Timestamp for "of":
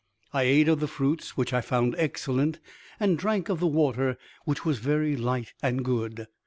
0.67-0.79, 3.49-3.59